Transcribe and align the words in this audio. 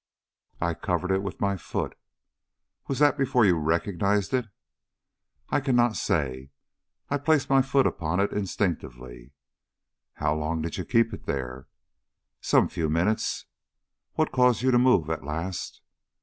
"I 0.59 0.73
covered 0.73 1.11
it 1.11 1.21
with 1.21 1.39
my 1.39 1.57
foot." 1.57 1.95
"Was 2.87 2.97
that 2.97 3.19
before 3.19 3.45
you 3.45 3.55
recognized 3.59 4.33
it?" 4.33 4.47
"I 5.49 5.59
cannot 5.59 5.95
say. 5.95 6.49
I 7.11 7.19
placed 7.19 7.51
my 7.51 7.61
foot 7.61 7.85
upon 7.85 8.19
it 8.19 8.31
instinctively." 8.31 9.33
"How 10.13 10.33
long 10.33 10.63
did 10.63 10.77
you 10.79 10.85
keep 10.85 11.13
it 11.13 11.27
there?" 11.27 11.67
"Some 12.41 12.67
few 12.67 12.89
minutes." 12.89 13.45
"What 14.15 14.31
caused 14.31 14.63
you 14.63 14.71
to 14.71 14.79
move 14.79 15.07
at 15.11 15.23
last?" 15.23 15.81